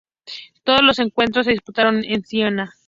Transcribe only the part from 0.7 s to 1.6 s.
los encuentros se